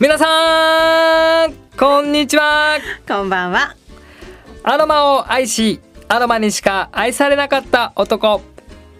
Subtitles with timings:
[0.00, 2.78] 皆さんこんにちは。
[3.08, 3.74] こんばんは。
[4.62, 8.40] アロマを愛しアロマにしか愛されなかった男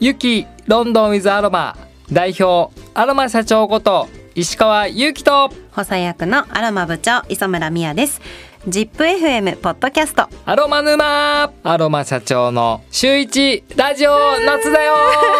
[0.00, 1.78] ユキロンドンウィズアロマ
[2.10, 5.50] 代表アロマ社長こと石川祐希と。
[5.70, 8.20] 補佐役のアロマ部長磯村美也です
[8.68, 10.28] ZIPFM ポッドキャスト。
[10.44, 11.50] アロマ沼。
[11.62, 14.10] アロマ社長の週一ラジオ。
[14.40, 14.94] 夏だよ。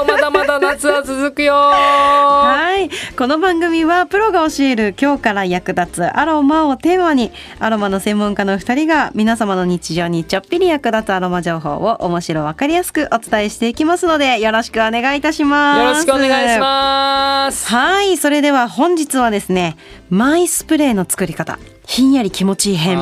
[0.09, 1.53] まだまだ夏は続くよ。
[1.53, 2.89] はい。
[3.19, 15.79] この番組はプロが教える今日から役立つアロマをテーマにアロマの専門家の2人が皆様の日常にちょっぴり役立つアロマ情報を面白わかりやすくお伝えしていきますのでよろしくお願いいたします。
[15.81, 17.69] よろしくお願いします。
[17.69, 18.17] はい。
[18.17, 19.77] それでは本日はですね
[20.09, 21.59] マイスプレーの作り方
[21.89, 22.99] ひんやり気持ちいい編。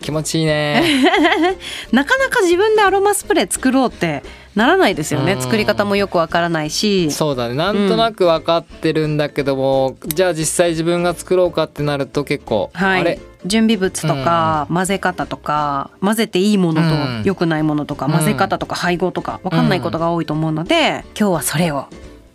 [0.00, 0.84] 気持ちいいね。
[1.90, 4.22] なかなか自分でアロマスプレー作ろうって
[4.54, 5.32] ならないですよね。
[5.32, 5.42] うん。
[5.42, 7.10] 作り方もよくわからないし。
[7.10, 7.54] そうだね。
[7.54, 13.00] なんとなく分かってるんだけども、じゃあ実際自分が作ろうかってなると結構、はい。
[13.00, 13.18] あれ？
[13.44, 17.22] 準備物とか、混ぜ方とか混ぜていいものうん。
[17.22, 21.86] と良くないものとか、うん混ぜ方とか配合とかわかんないことが多いと思うので、今日はそれを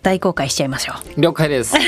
[0.04, 1.22] 大公開しちゃいましょう。
[1.22, 1.76] 了解です。
[1.78, 1.82] は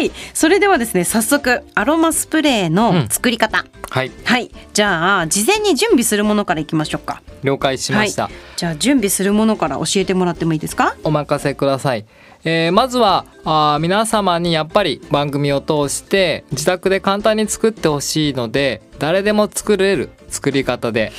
[0.00, 0.10] い。
[0.34, 4.10] それではですね早速アロマスプレーの作り方、はい。
[4.24, 4.50] はい。
[4.72, 7.22] じゃあ事前に準備するものからいきましょうか。
[7.44, 10.96] 了解しました、じゃあ準備するものから教えてもらってもいいですか？
[11.04, 12.04] お任せください、
[12.44, 21.12] えーまずはあー皆様にやっぱり番組を通して自宅で簡単に作ってほしいので誰でも作れる作り方で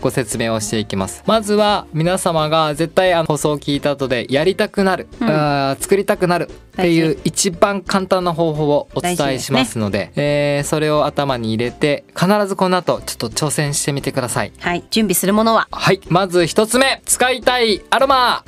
[0.00, 1.22] ご説明をしていきます。
[1.26, 5.76] まずは皆様が絶対あの放送を聞いた後でやりたくなる、うん。
[5.80, 14.52] 作りたくなるっていう一番簡単な方法をお伝えしますのでえーそれを頭に入れて必ずこの後ちょっと挑戦してみてください。
[14.58, 15.68] はい準備するものは？
[15.70, 18.44] はいまず一つ目使いたいアロマ。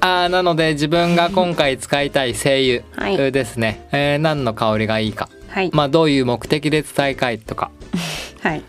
[0.00, 3.32] あーなので自分が今回使いたい精油はい。
[3.32, 5.28] ですね、えー何の香りがいいか。
[5.48, 7.70] はい、まあどういう目的で使いたいとか。
[8.42, 8.62] はい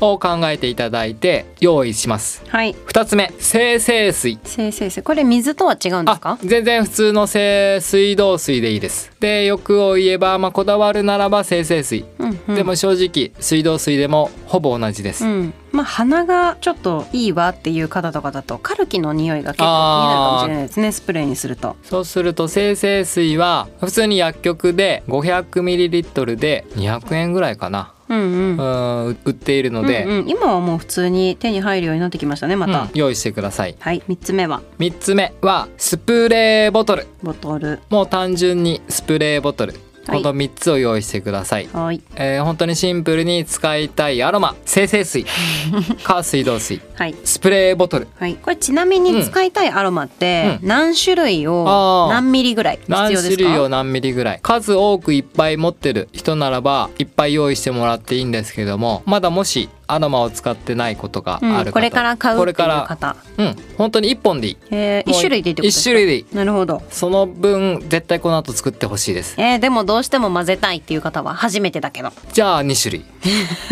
[0.00, 2.42] を考えていただいて用意します。
[2.48, 2.74] はい。
[2.86, 4.38] 二つ目精製水。
[4.44, 9.12] 先生これ水とは違うんですあか全然普通の精水道水でいいです。
[9.20, 12.54] で欲を言えば、まあ、こだわるならば精製水、うんうん。
[12.54, 21.76] でも正直水道水でもほぼ同じです、うん、まあ鼻がちょっといいわっていう方とかだとカルキの匂いが結構気になるかもしれないですねスプレーにすると。
[21.82, 33.76] そうすると精製水は普通に薬局で 500ml で200円ぐらいかなうん売っているので、うんうん、今はもう普通に手に入るようになってきましたねまた、うん用意してください。
[33.78, 37.06] はい三つ目は？3つ目はスプレーボトル。
[37.22, 37.80] ボトル。
[37.90, 39.72] もう単純にスプレーボトル。
[39.72, 42.00] はいこの3つを用意してください、はい。
[42.16, 44.54] えー本当にシンプルに使いたいアロマ。
[44.64, 45.24] 精製水。
[46.04, 46.80] か水道水。
[46.94, 47.14] はい。
[47.24, 48.08] スプレーボトル。
[48.18, 52.12] はい、これちなみに使いたいアロマってう何種類あをー。
[52.12, 53.36] 何ミリぐらい必何要ですか？
[53.36, 54.40] 種類を何ミリぐらい。
[54.42, 63.16] 数多くいっぱい持ってる人ならばいっぱい用意してもらっていいんですけどもまだもしアロマを使ってないことがある方、うん、これから買うっていう方。
[63.38, 64.56] うん本当に1本でいい。
[64.70, 66.26] えー、1種類でいいってことですか？1種類でいい。
[66.36, 66.82] なるほど。
[66.90, 69.34] その分絶対この後作ってほしいです。
[69.38, 72.12] えー、でもどうしても混ぜたいっていう方は初めてだけど。
[72.32, 73.04] じゃあ2種類。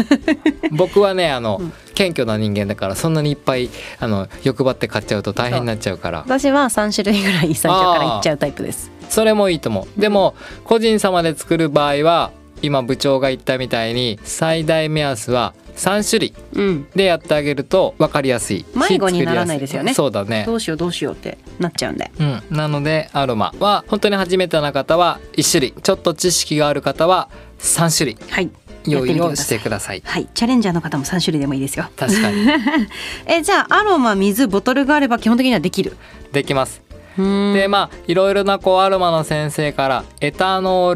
[0.72, 1.60] 僕はねあの、
[1.94, 6.20] 謙虚な人間だからそんなにいっぱいあの欲張って買っちゃうと大変になっちゃうから。
[6.20, 8.90] 私は3種類ぐらい最初からいっちゃうタイプです。
[9.08, 10.00] それもいいと思う。
[10.00, 10.34] でも
[10.64, 12.30] 個人様で作る場合は
[12.62, 16.88] 今部長が言ったみたいに最大目安は3種類うん。
[16.94, 19.94] でやってあげると分かりやすい迷子にならないですよね。
[19.94, 20.44] そうだね。
[20.46, 22.10] どうしようどうしようってなっちゃうんで。
[22.18, 25.72] うん、なのでアロマは本当に初めてな方は1種類。
[25.72, 27.28] ちょっと知識がある方は
[27.58, 28.50] 3種類はい。
[28.88, 30.02] 用意をしてください。
[30.04, 30.28] はい。
[30.32, 31.86] チャレンジャーの方も3種類でもいいですよ。
[31.96, 32.46] 確かに。
[33.26, 35.96] えじゃあアロマ水ボトルがあれば基本的にはできる？
[36.32, 36.85] できます
[37.16, 40.94] ででまあいろいろなこうアロマの先生からエタノー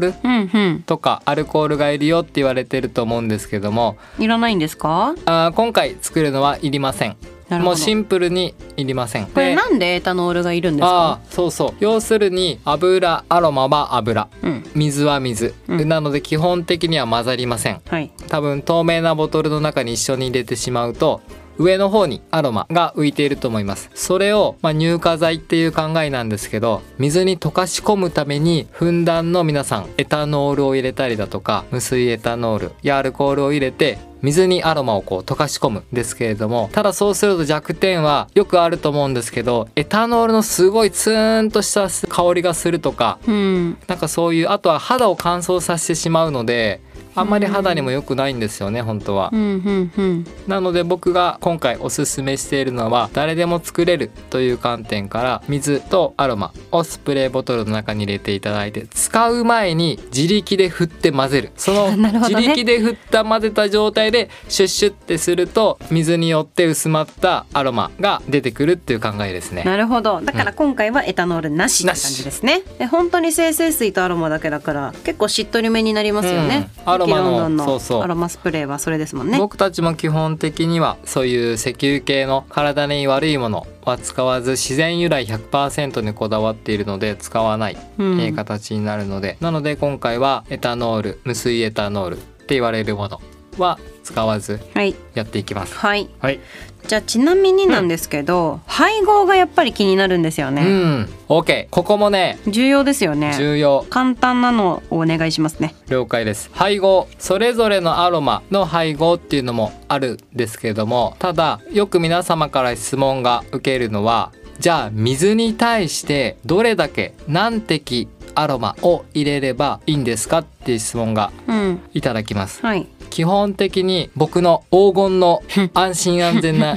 [0.77, 3.97] ルとかアルコールがいるよって言われてると思うんですけども。
[4.19, 5.15] いらないんですか？
[5.25, 7.17] あー今回作るのはいりません。
[7.49, 9.25] もうシンプルにいりません。
[9.25, 11.73] これでなんでエタノールがいるんですあかーそうそう。
[11.81, 14.29] 要するに油アロマは油。
[14.41, 14.63] うん。
[14.73, 15.89] 水は水、うん。
[15.89, 17.81] なので基本的には混ざりません。
[17.89, 18.09] はい。
[18.29, 21.19] 多分透明なボトルの中に一緒に入れてしまうと
[21.57, 23.89] 上の方にアロマが浮いていると思います。
[23.93, 43.77] それを、まあ、乳化剤っていう考えなんですけど水に溶かし込むためにふんだんの皆さんエタノールを入れたりだとか無水エタノールやアルコールを入れて水にアロマをこう溶かし込むんですけれどもただそうすると弱点はよくあると思うんですけどエタノールのすごいツーンとした香りがするとかうん。
[43.87, 46.81] なんかそういうあとは肌を乾燥させてしまうので
[47.15, 49.29] あんまり肌にも良くないんですよね本当は。
[49.33, 49.37] う。
[49.37, 50.25] んうんうん。
[50.47, 61.51] なので僕が今回おすすめしているのは誰でも作れるという観点から水とアロマをスプレーボトルの中に入れていただいて使う前に自力で振って混ぜる。
[61.57, 61.91] その
[62.29, 69.63] 自力で振った混ぜた状態でシュッシュってすると水によって薄まったアロマが出てくるっていう考えですね。
[69.63, 70.21] なるほど。
[70.21, 72.61] だから今回はエタノールなしって感じですね。
[72.79, 76.93] で本当に精製水とアロマだけだから結構しっとりめになりますよね、うん。
[76.93, 78.01] アロマのそうそう。
[78.01, 79.37] アロマスプレーはそれですもんね。
[79.37, 88.19] 僕たちも基本的にはそういう石油系の体に悪いものは使わず自然由来100%にこだわっているので使わない、うん。
[88.19, 89.37] えー形になるので。
[89.41, 93.21] なので今回はエタノール無水エタノールって言われるもの
[93.57, 93.79] は
[94.11, 94.95] 使わずはい。
[95.13, 95.75] やっていきます。
[95.75, 96.09] はい。
[96.19, 96.39] はい、
[96.87, 101.09] じゃあちなみになんですけど、配合がやっぱり気になるんですようね、ん。
[101.29, 103.33] OK ここもね重要ですよね。
[103.37, 103.85] 重要。
[103.89, 105.75] 簡単なのをお願いしますね。
[105.89, 106.49] 了解です。
[106.53, 107.07] 配合。
[107.19, 121.81] それぞれのアロマの配合っていうのもあるんですけれどもただよく皆様から質問が受けるのはじゃあ水に対してどれだけ何滴アロマを入れればいいんですかっていう質問がうん。
[121.93, 122.61] いただきます。
[122.65, 125.43] はい基本的に僕の黄金の
[125.75, 126.75] 安心安全な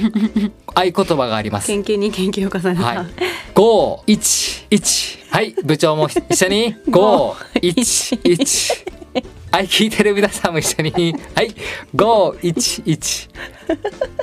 [0.75, 3.07] 合言葉があります研究に研究を重ねた、はい。
[3.55, 5.19] 五一一。
[5.31, 6.75] はい、部長も一緒に。
[6.89, 8.71] 五一一。
[9.55, 10.91] はい、聞いてる皆さんも一緒に。
[11.33, 11.55] はい、
[11.95, 13.29] 五一一。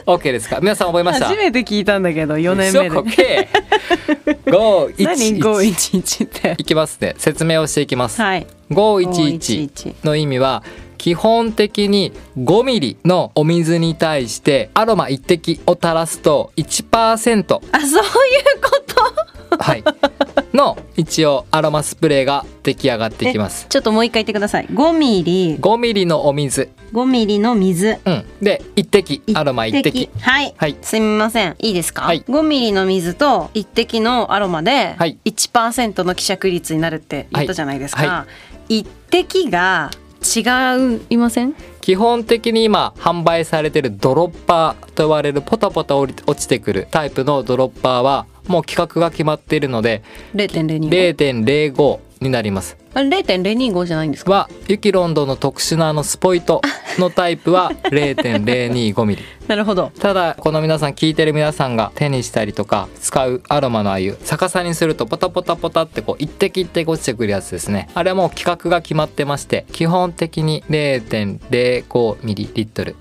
[0.04, 0.58] オッケーですか？
[0.60, 1.24] 皆さん覚えました？
[1.24, 3.48] 初めて聞いたんだけど4年目で。
[4.50, 5.28] 五一 何？
[5.30, 5.40] 一。
[5.42, 7.14] 511っていきますね。
[7.16, 8.20] 説明をしていきます。
[8.20, 10.62] はい五一一511の意味は。
[10.98, 16.84] 基本的に5ミリのお水に対してアロマ1滴を垂らすと1%
[17.72, 18.02] あそういう
[18.60, 19.56] こと？
[19.58, 19.82] はい、
[20.54, 23.66] の一応アロマスプレーが出来上がってきます。
[23.68, 24.66] ちょっともう一回言ってください。
[24.66, 25.56] 5ミリ。
[25.58, 27.98] 5ミリのお水、5ミリの水。
[28.04, 29.22] うん、で1滴。
[29.34, 30.10] アロマ1滴。
[30.20, 30.54] はい。
[30.56, 30.76] はい。
[30.82, 31.56] すみません。
[31.58, 32.22] いいですか、はい。
[32.22, 35.18] 5ミリの水と1滴のアロマではい。
[35.24, 38.26] 1%の希釈率になるって言ったじゃないですか、は
[38.68, 39.90] 1滴が
[40.22, 41.54] 違いません？
[41.80, 50.02] 基本的に今販売されてるドロッパーと呼ばれるポタポタ落ちてくるタイプのドロッパーはもう規格が決まっているので
[50.34, 52.76] 0.025 0.05になります。
[52.94, 54.30] あれ0.025じゃないんですか？
[54.32, 56.60] はユキロンドの特殊なあのスポイト
[56.98, 59.22] のタイプは 0.025ミリ。
[59.48, 59.90] なるほど。
[59.98, 67.88] ただこの皆さん聞いてる皆さんが手にしたりとか使うアロマのああいう逆さにするとポタポタポタってこう一滴一滴落ちてくるやつですね。
[67.94, 72.94] あれはもう規格が決まってまして基本的に0.05ミリリットル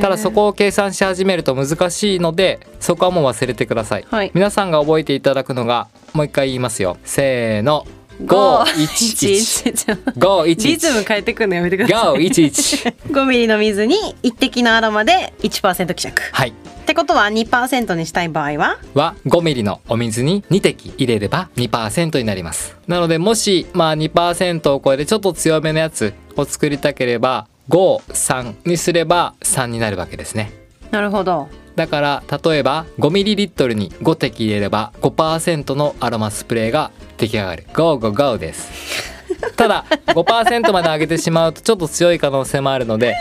[0.00, 4.30] ただそこを計算し始めると難しいのでそこはもう忘れてください、はい。
[4.34, 6.96] 皆さんが覚えていただくのがもう一回言いますよ。
[7.04, 7.86] せーの。
[8.18, 12.26] 511 511リズム変えてくるのやめてください。
[12.28, 16.22] 511 5ミリの水に1滴のアロマで1%希釈。
[16.32, 16.48] はい。
[16.48, 16.52] っ
[16.86, 18.78] てことは2%にしたい場合は？
[18.94, 22.74] は5ミリのお水に2滴入れれば2%になります。
[22.86, 30.52] なのでもしまあ2%を超えてちょっと強めのやつを作りたければ53にすれば3になるわけですね。
[30.90, 31.48] なるほど。
[31.74, 37.66] だから例えば 5ml に5滴入れれば5%のアロマスプレーが出来上がる。
[37.72, 39.16] GOGOGO です。
[39.56, 43.14] ただ5%まで上げてしまうとちょっと強い可能性もあるので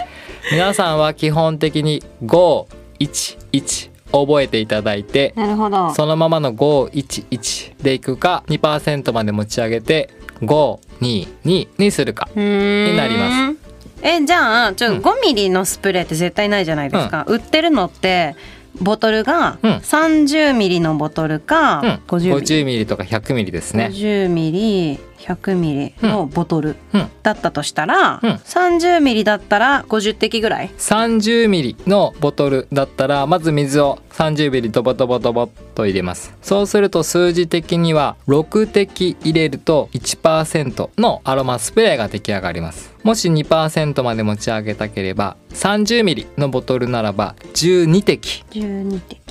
[0.52, 5.94] 皆さんは基本的に511覚えていただいてなるほど。
[5.94, 10.10] そのままの511でいくか2%まで持ち上げて
[10.42, 13.65] 522にするかにになります
[14.08, 14.98] えじゃあちょうん。
[15.00, 18.36] 5ミリのスプレーって絶対ないじゃないですか、売ってるのって
[18.82, 19.72] ボトルがうん。
[19.78, 22.32] 30ミリのボトルか、うん、50ミリ。
[22.32, 23.90] 50ミリとか100ミリですね。
[23.92, 27.10] 50ミリ100ミリのボトルうん。
[27.24, 28.30] だったとしたら、うん。
[28.34, 36.36] 30ミリだったら50滴ぐらい？30ミリのボトルだったらまず水を30ミリドボドボドボっと入れます。
[36.44, 48.44] そうすると数字的には6滴入れると1%のアロマスプレーが出来上がりますもし2%まで持ち上げたければ30ミリのボトルならば12滴。
[48.50, 49.22] 12滴。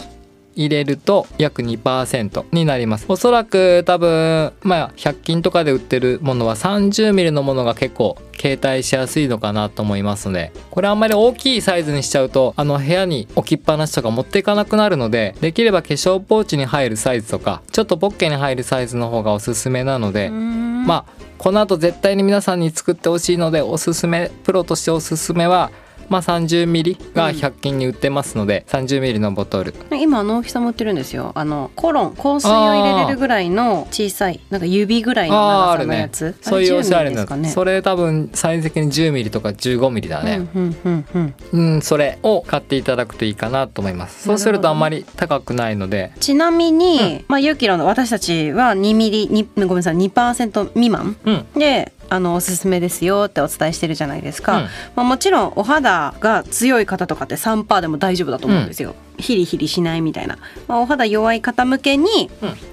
[0.54, 3.07] 入れると約2%になります。
[3.09, 25.71] おそらく多分まあ100均とかで売ってるものは 30mm のものが結構携帯しやすいのかなと思いますのでこれあんまり大きいサイズにしちゃうとあの部屋に置きっぱなしとか持っていかなくなるのでできれば化粧ポーチに入るサイズとかちょっとポッケに入るサイズの方がおすすめなのでまあこの後絶対に皆さんに作ってほしいのでおすすめプロとしておすすめは
[26.09, 29.75] まあ 30ml が100均に売ってますので、30ml のボトル。
[29.93, 31.33] 今あの大きさも売ってるんですよ。
[31.35, 36.35] あのコロン香水を入れれるぐらいの小さいなんか指ぐらいの長さのやつ。
[36.41, 37.49] そういうおしゃれなですかね。
[37.49, 44.25] それ多分サイズ的に 10ml とか 15ml だね、うんうんうんうん、それを買っていただくといいかなと思います。
[44.25, 46.13] そうするとあんまり高くないので。
[46.21, 51.47] ちなみに、まあ、ユーキロの私たちは2ミリにごめんなさい2%未満うん。
[51.55, 54.64] であのおすすめですよってお伝えしてるじゃないですか、うん。
[54.97, 62.30] まあ、もちろんお肌が強い方とかって3%でも大丈夫だと思うんですよ、ヒリヒリしないみたいな、まあ、お肌弱い方向けに、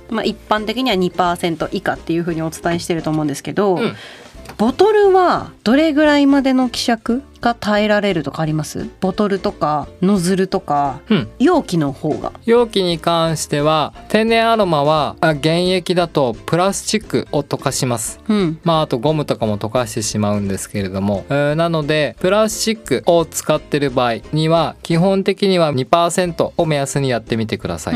[0.10, 3.96] まあ、一般的には2%以下っていうふうにお伝えしてると思うんですけど、うん。
[4.58, 7.24] ボトルはどれぐらいまでの希釈？
[7.42, 8.88] が耐えられるとかあります？
[9.02, 11.30] ボトルとかノズルとかうん。
[11.40, 12.32] 容器の方が。
[12.46, 18.20] 容器に関しては天然アロマはあ原液だとプラスチックを溶かします。
[18.28, 18.60] うん。
[18.64, 27.96] まああとゴムとかも溶かしてしまうんですけれども、えーなのでプラスチックを使ってる場合には基本的には2%を目安にやってみてください、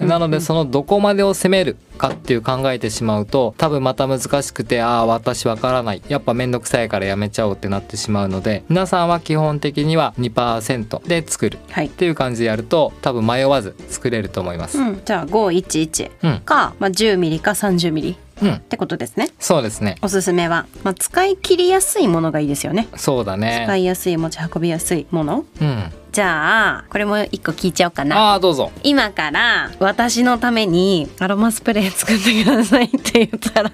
[0.00, 6.02] なのでそのどこまでを攻めるかっていう考えてしまうと多分また難しくてああ私わからない。
[6.08, 14.78] やっぱめんどくさいからやめちゃおうってなってしまうので皆さんは基本的には2%で作るはいっていう感じでやると多分迷わず作れると思います。
[14.78, 19.96] うん、じゃあ511うん、か、まあ、10ミリか30ミリっうん、てことですねそうですね。
[20.02, 23.80] おすすめは、まあ、使い切りやすいものがいいですよねそうだ使ね。
[23.80, 25.92] いやすい持ち運びやすいものうん。
[26.12, 28.72] じゃあこれも一個聞いちゃおうかなああどうぞ。
[28.82, 33.72] 今から私のためにアロマスプレー作ってくださいって言ったら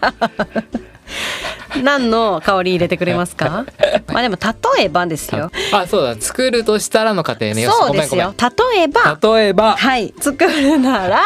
[1.82, 3.64] 何の香り入れてくれますか？
[4.12, 4.36] まあでも
[4.76, 5.50] 例えばですよ。
[5.72, 6.16] あそうだ。
[6.20, 7.64] 作るとしたらの過程ね。
[7.66, 8.34] そうですよ。
[8.74, 9.76] 例えば例えば。
[9.76, 10.12] はい。
[10.20, 11.20] 作るなら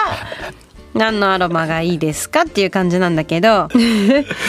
[0.95, 3.69] 何のアロマがいいですかっていう感じなんだけど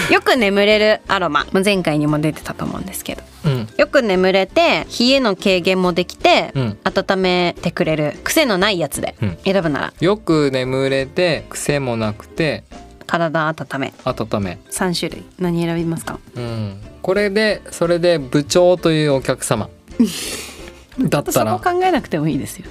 [0.09, 1.45] よく眠れるアロマ。
[1.51, 3.21] まあ前回にも出てたと思うんですけど。
[3.45, 3.69] うん。
[3.77, 6.77] よく眠れて冷えの軽減もできて、うん。
[6.85, 9.37] 温めてくれる癖のないやつでうん。
[9.43, 9.93] 選ぶなら。
[9.99, 12.63] よく眠れて癖もなくて
[13.07, 14.57] 体温め温め。
[14.69, 16.19] 3種類何選びますか？
[16.35, 16.77] うん。
[17.01, 19.69] これでそれで部長というお客様
[20.99, 22.65] だったら考えなくてもいいですよ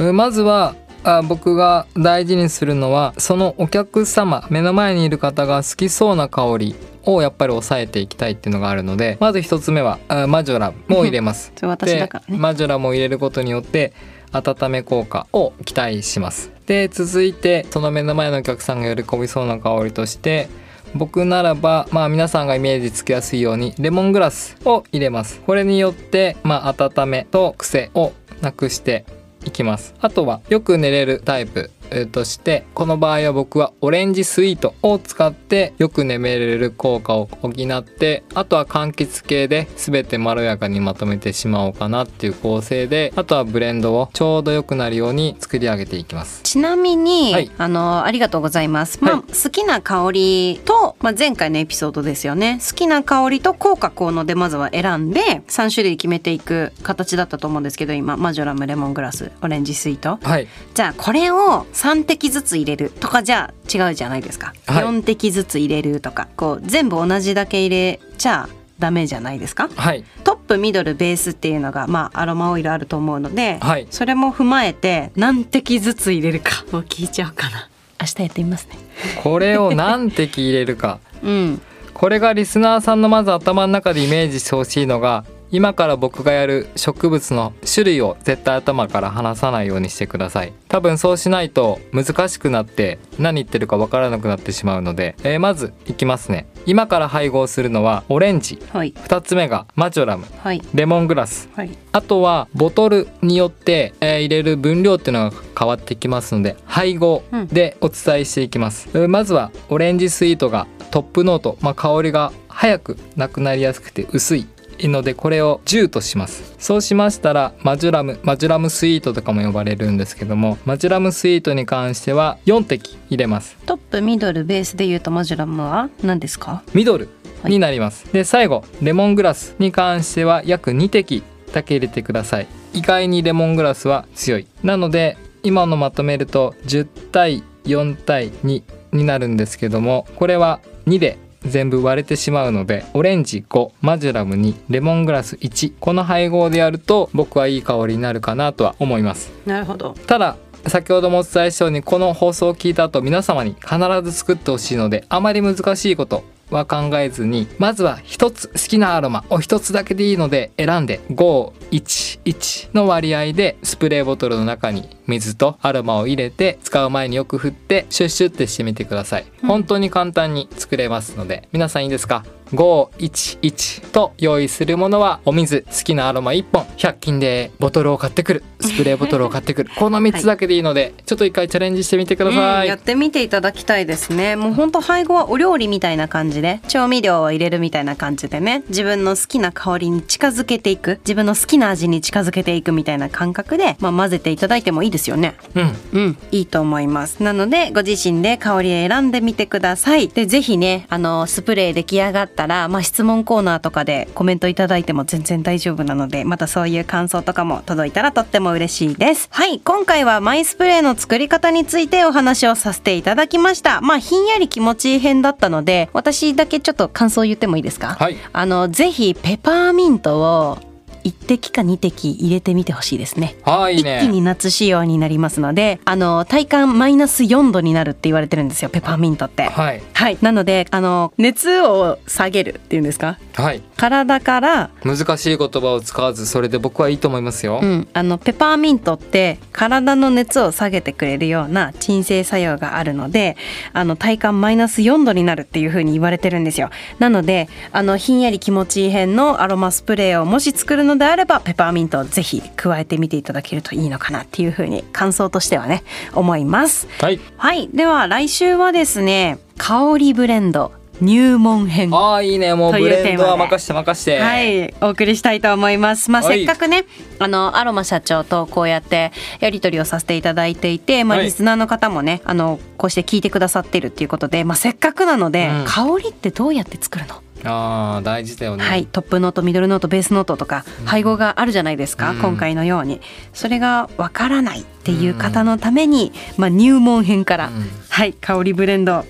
[0.00, 0.74] うんまずは
[1.04, 6.74] あ僕が大事にするのはそのお客様目の前にいる方が好きそうな香り
[7.04, 11.52] をやっぱり抑えていきたいっていうのがあるのでまず一つ目はあマジョラ ムを入れます。
[11.62, 13.92] 私だからねでマジョラムを入れることによって
[14.32, 16.50] 温め効果を期待します。
[16.70, 20.48] で続いてその目の前のお客さんが喜びそうな香りとして
[20.94, 25.40] 僕ならばまあ皆さんがイメージつきやすいようにレモングラスを入れます。
[25.40, 29.04] これによってまあ温めと癖をなくして
[29.44, 31.72] いきますあとはよく寝れるタイプ
[32.12, 46.42] としてこの場合は僕はオレンジスイートを使ってよく眠れる効果を補ってあとは柑橘系で全てまろやかにまとめてしまおうかなっていう構成であとはブレンドをちょうど良くなるように作り上げていきます。
[46.42, 52.60] ちなみに、はいあのありがとうございます、まあはい好きな香りと、まあ、前回のエピソードですよね。
[52.64, 60.18] 好きな香りと効果効能でまずは選んで3種類決めていく形だったと思うんですけど今マジョラムレモングラスオレンジスイート。
[60.22, 60.48] はい。
[60.74, 64.84] じゃあこれを3滴ずつ入れるとかじゃあ違うじゃないですか、はい。
[64.84, 66.28] 4滴ずつ入れるとか。
[66.36, 69.70] こう全部同じだけ入れちゃダメじゃないですか。
[69.74, 70.04] はい。
[70.22, 73.86] トップミドルベースっていうのがまあアロマオイルあると思うので、はい。
[73.90, 77.70] それも踏まえて何滴ずつ入れるかを聞いちゃおうかな。
[77.98, 78.76] 明日やってみますね。
[79.22, 81.00] これを何滴入れるか。
[81.24, 81.62] うん。
[81.94, 90.52] これがリスナーさんのまず頭の中でイメージしてほしいのが今から僕がやる植物の種類を絶対頭から離さないようにしてください。
[90.68, 96.46] 多分そうしないと難しくなって何言ってるかわからなくなってしまうので、えーまずいきますね。
[96.66, 98.58] 今から配合するのはオレンジ。
[98.72, 98.92] はい。
[98.92, 100.26] 2つ目がマジョラム。
[100.38, 100.62] はい。
[100.74, 101.48] レモングラス。
[101.56, 101.70] はい。
[101.92, 114.46] あとはボトルによって、えー入れる分量っていうのが変わってきますので配合でお伝えしていきます、えーまずはオレンジスイートがトップノート、まあ、香りが早くなくなりやすくて薄い
[114.88, 116.54] のでこれを10とします。
[116.58, 123.56] そうしましたらマジュラムマジュラムスイートとかも呼ばれるんですけどもマジュラムスイートに関しては4滴入れます。
[123.66, 126.62] トップミドルベースで言うとマジュラムは何ですか？
[126.74, 127.08] ミドル
[127.44, 131.22] になります、で最後レモングラスに関しては約2滴
[131.52, 132.46] だけ入れてください。
[132.74, 134.46] 意外にレモングラスは強い。
[134.62, 149.32] なので今のまとめると10対4対2になるんですけどもこれは2で全部割れてしまうのでオレンジ5マジュラム2レモングラス1この配合でやると僕はいい香りになるかなとは思います。
[149.46, 149.94] なるほど。
[150.06, 169.48] ただ先ほどもお伝えしたようにこの放送を聞いた後皆様に必ず作ってほしいのであまり難しいことは考えずにまずは一つ好きなアロマを一つだけでいいので選んで511の割合でスプレーボトルの中に水とアロマを入れて使う前によく振ってシュッシュってしてみてください、うん。
[169.48, 172.24] 本当に簡単に作れますので皆さんいいですか？
[172.52, 176.64] 511と用意するものはお水好きなアロマ1本。
[176.76, 178.44] 100均でボトルを買ってくる。
[178.60, 179.70] スプレーボトルを買ってくる。
[179.76, 184.36] この3つだけでいいので、ちょっと一回チャレンジしてみてください、うんやってみていただきたいですね。
[184.36, 188.62] もうほんと配合はお料理みたいな感じで調味料を入れるみたいな感じでね。
[188.68, 191.00] 自分の好きな香りに近づけていく。
[191.04, 195.34] 自分の好きな味に近づけていくみたいな感覚で、まあ、混ぜていただいてもいいですよね。
[195.54, 195.76] うん。
[195.92, 197.22] うん、いいと思います。
[197.22, 200.08] なので、ご自身で香りを選んでみてください。
[200.08, 209.28] で、ぜひね、あの、スプレー出来上がったら、まあ、質問コーナーとかでコメントいただいても全然大丈夫なので、またそういう感想とかも届いたらとっても嬉しいです。
[209.30, 213.80] はい、今回はマイスプレーの作り方についてお話をさせていただきました。
[213.80, 217.96] まあ、ひんやり気持ちいい編だったので、私だけちょっと感想を言ってもいいですか？
[217.98, 220.58] はいあの、ぜひペパーミントを
[221.04, 223.36] 1滴か2滴入れてみてほしいですね。
[223.44, 223.98] はいね。
[224.02, 229.44] 一気に夏仕様になりますのであの体感マイナス4度になるって言われてるんですよペパーミントって。
[229.44, 229.82] はい。
[229.92, 233.18] はい、なのであの熱を下げるっていうんですか？
[233.34, 233.62] はい。
[233.76, 243.38] 体から、難しい言葉を使わずそれで僕はいいと思いますよ、うん、あのペパーミントって体の熱を下げてくれるような鎮静作用があるので
[243.72, 246.68] あの体感マイナス4度になるっていう風に言われてるんですよ。
[246.98, 255.82] なのであのひんやり気持ちいい編のアロマスプレーをもし作るのであればペパーミントをぜひ加えてみていただけるといいのかなっていう風に感想としてはね
[256.14, 256.88] 思います。
[257.00, 257.20] はい。
[257.36, 257.68] はい。
[257.68, 262.54] では来週はですね香りブレンド入門編ああいいね。
[262.54, 263.50] もうブレンドはテーマで。
[263.50, 264.18] 任して任して。
[264.18, 266.10] はい、お送りしたいと思います。
[266.10, 266.40] まあ、はい。
[266.40, 266.84] せっかくね、
[267.18, 271.26] あのアロマ社長とこうやってやり取りをさせていただいていて、まあ、はい。
[271.26, 275.64] リスナーの方もね、あのこうして聞いてくださってるっていうことで、まあ、せっかくなので、うん。
[275.64, 277.22] 香りってどうやって作るの？
[277.44, 278.64] ああ大事だよね。
[278.64, 282.10] はい、トップノート、ミドルノート、ベースノートとか配合があるじゃないですか。
[282.10, 282.18] うん。
[282.20, 283.00] 今回のように、
[283.32, 287.70] それがわからないっていう方のために、まあ入門編から、うん。
[287.88, 289.04] はい、香りブレンド。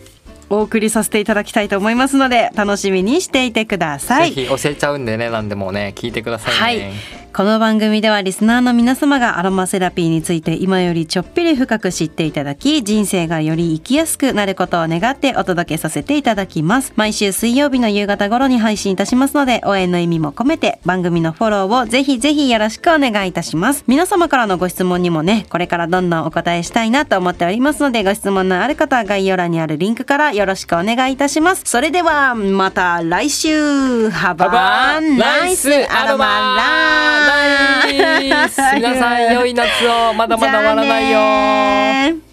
[0.53, 4.35] お送りさせていただきたいと思いますので楽しみにしていてください。
[4.35, 6.93] ぜひ教えちゃうんでねなんでもね聞いてくださいね、はい
[7.33, 16.93] この番組ではリスナーの皆様がアロマセラピーについて今よりちょっぴり深く知っていただき人生がより生きやすくなることを願ってお届けさせていただきます。
[16.97, 23.85] 毎週水曜日の夕方頃に配信いたしますので応援の意味も込めて番組のフォローをぜひぜひよろしくお願いいたします。
[23.87, 31.63] 皆様からのご質問にもねこれからどんどんお答えしたいなと思っておりますのでご質問のある方は概要欄にあるリンクからよろしくお願いいたします。
[31.65, 34.09] それではまた来週。
[34.09, 37.20] Have a nice アロマライ
[38.75, 40.15] 皆さん良い夏を。
[40.15, 42.30] まだまだ終わらないよ